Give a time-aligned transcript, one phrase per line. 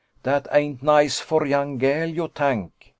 [0.23, 2.73] Dat ain't nice for young gel, you tank?